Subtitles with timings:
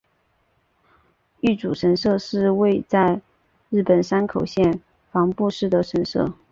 [1.41, 3.21] 玉祖神社是位在
[3.69, 4.81] 日本山口县
[5.11, 6.33] 防府市的神社。